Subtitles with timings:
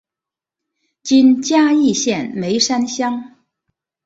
[1.03, 3.35] 今嘉义县梅山乡。